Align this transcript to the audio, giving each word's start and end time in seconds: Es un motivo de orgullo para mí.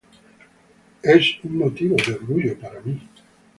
Es 1.03 1.27
un 1.43 1.59
motivo 1.59 1.95
de 1.95 2.13
orgullo 2.15 2.57
para 2.57 2.81
mí. 2.81 2.99